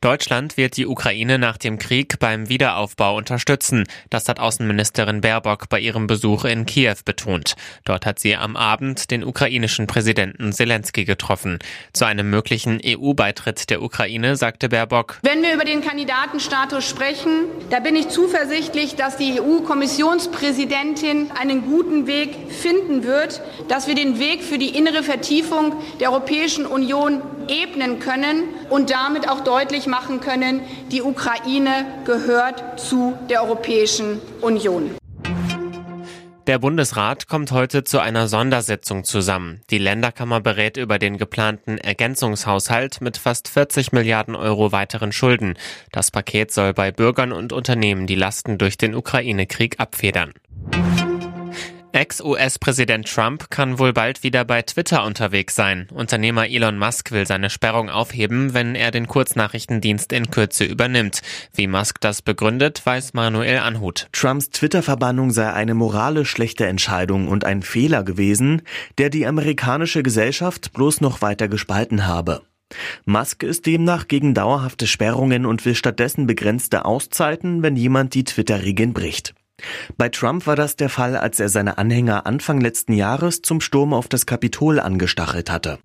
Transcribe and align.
Deutschland 0.00 0.56
wird 0.56 0.76
die 0.76 0.86
Ukraine 0.86 1.38
nach 1.38 1.56
dem 1.56 1.78
Krieg 1.78 2.18
beim 2.18 2.48
Wiederaufbau 2.48 3.16
unterstützen. 3.16 3.84
Das 4.10 4.28
hat 4.28 4.40
Außenministerin 4.40 5.20
Baerbock 5.20 5.68
bei 5.68 5.80
ihrem 5.80 6.06
Besuch 6.06 6.44
in 6.44 6.66
Kiew 6.66 6.96
betont. 7.04 7.54
Dort 7.84 8.06
hat 8.06 8.18
sie 8.18 8.36
am 8.36 8.56
Abend 8.56 9.10
den 9.10 9.24
ukrainischen 9.24 9.86
Präsidenten 9.86 10.52
Zelensky 10.52 11.04
getroffen. 11.04 11.58
Zu 11.92 12.04
einem 12.04 12.30
möglichen 12.30 12.80
EU-Beitritt 12.84 13.70
der 13.70 13.82
Ukraine 13.82 14.36
sagte 14.36 14.68
Baerbock, 14.68 15.18
Wenn 15.22 15.42
wir 15.42 15.54
über 15.54 15.64
den 15.64 15.82
Kandidatenstatus 15.82 16.88
sprechen, 16.88 17.44
da 17.70 17.80
bin 17.80 17.96
ich 17.96 18.08
zuversichtlich, 18.08 18.96
dass 18.96 19.16
die 19.16 19.40
EU-Kommissionspräsidentin 19.40 21.30
einen 21.32 21.62
guten 21.62 22.06
Weg 22.06 22.36
finden 22.62 23.04
wird, 23.04 23.42
dass 23.68 23.88
wir 23.88 23.94
den 23.94 24.18
Weg 24.18 24.42
für 24.42 24.58
die 24.58 24.76
innere 24.76 25.02
Vertiefung 25.02 25.74
der 26.00 26.12
Europäischen 26.12 26.64
Union 26.64 27.20
ebnen 27.48 27.98
können 27.98 28.44
und 28.70 28.90
damit 28.90 29.28
auch 29.28 29.40
deutlich 29.40 29.86
machen 29.86 30.20
können, 30.20 30.60
die 30.90 31.02
Ukraine 31.02 31.84
gehört 32.04 32.80
zu 32.80 33.14
der 33.28 33.42
Europäischen 33.42 34.20
Union. 34.40 34.90
Der 36.48 36.58
Bundesrat 36.58 37.28
kommt 37.28 37.52
heute 37.52 37.84
zu 37.84 38.00
einer 38.00 38.26
Sondersitzung 38.26 39.04
zusammen. 39.04 39.60
Die 39.70 39.78
Länderkammer 39.78 40.40
berät 40.40 40.76
über 40.76 40.98
den 40.98 41.16
geplanten 41.16 41.78
Ergänzungshaushalt 41.78 43.00
mit 43.00 43.16
fast 43.16 43.46
40 43.46 43.92
Milliarden 43.92 44.34
Euro 44.34 44.72
weiteren 44.72 45.12
Schulden. 45.12 45.54
Das 45.92 46.10
Paket 46.10 46.52
soll 46.52 46.74
bei 46.74 46.90
Bürgern 46.90 47.30
und 47.30 47.52
Unternehmen 47.52 48.08
die 48.08 48.16
Lasten 48.16 48.58
durch 48.58 48.76
den 48.76 48.96
Ukraine-Krieg 48.96 49.78
abfedern. 49.78 50.32
Ex-US-Präsident 51.92 53.06
Trump 53.06 53.50
kann 53.50 53.78
wohl 53.78 53.92
bald 53.92 54.22
wieder 54.22 54.46
bei 54.46 54.62
Twitter 54.62 55.04
unterwegs 55.04 55.54
sein. 55.54 55.88
Unternehmer 55.92 56.48
Elon 56.48 56.78
Musk 56.78 57.12
will 57.12 57.26
seine 57.26 57.50
Sperrung 57.50 57.90
aufheben, 57.90 58.54
wenn 58.54 58.74
er 58.74 58.90
den 58.90 59.06
Kurznachrichtendienst 59.06 60.12
in 60.14 60.30
Kürze 60.30 60.64
übernimmt. 60.64 61.20
Wie 61.52 61.66
Musk 61.66 62.00
das 62.00 62.22
begründet, 62.22 62.80
weiß 62.86 63.12
Manuel 63.12 63.58
Anhut. 63.58 64.08
Trumps 64.12 64.48
Twitter-Verbannung 64.48 65.32
sei 65.32 65.52
eine 65.52 65.74
moralisch 65.74 66.30
schlechte 66.30 66.66
Entscheidung 66.66 67.28
und 67.28 67.44
ein 67.44 67.60
Fehler 67.60 68.04
gewesen, 68.04 68.62
der 68.96 69.10
die 69.10 69.26
amerikanische 69.26 70.02
Gesellschaft 70.02 70.72
bloß 70.72 71.02
noch 71.02 71.20
weiter 71.20 71.48
gespalten 71.48 72.06
habe. 72.06 72.40
Musk 73.04 73.42
ist 73.42 73.66
demnach 73.66 74.08
gegen 74.08 74.32
dauerhafte 74.32 74.86
Sperrungen 74.86 75.44
und 75.44 75.66
will 75.66 75.74
stattdessen 75.74 76.26
begrenzte 76.26 76.86
Auszeiten, 76.86 77.62
wenn 77.62 77.76
jemand 77.76 78.14
die 78.14 78.24
Twitter-Regeln 78.24 78.94
bricht. 78.94 79.34
Bei 79.96 80.08
Trump 80.08 80.46
war 80.46 80.56
das 80.56 80.76
der 80.76 80.88
Fall, 80.88 81.16
als 81.16 81.40
er 81.40 81.48
seine 81.48 81.78
Anhänger 81.78 82.26
Anfang 82.26 82.60
letzten 82.60 82.92
Jahres 82.92 83.42
zum 83.42 83.60
Sturm 83.60 83.94
auf 83.94 84.08
das 84.08 84.26
Kapitol 84.26 84.80
angestachelt 84.80 85.50
hatte. 85.50 85.78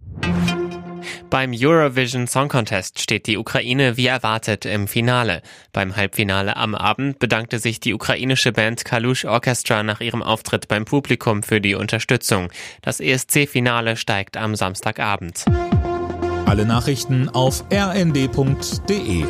Beim 1.30 1.52
Eurovision 1.54 2.28
Song 2.28 2.48
Contest 2.48 3.02
steht 3.02 3.28
die 3.28 3.38
Ukraine 3.38 3.98
wie 3.98 4.08
erwartet 4.08 4.66
im 4.66 4.88
Finale. 4.88 5.42
Beim 5.74 5.96
Halbfinale 5.96 6.56
am 6.56 6.74
Abend 6.74 7.20
bedankte 7.20 7.60
sich 7.60 7.80
die 7.80 7.94
ukrainische 7.94 8.52
Band 8.52 8.86
Kalush 8.86 9.26
Orchestra 9.26 9.84
nach 9.84 10.00
ihrem 10.00 10.24
Auftritt 10.24 10.68
beim 10.68 10.86
Publikum 10.86 11.44
für 11.44 11.60
die 11.60 11.76
Unterstützung. 11.76 12.50
Das 12.82 13.00
ESC-Finale 13.00 13.98
steigt 13.98 14.38
am 14.38 14.56
Samstagabend. 14.56 15.46
Alle 16.46 16.66
Nachrichten 16.66 17.28
auf 17.30 17.66
rnd.de 17.72 19.26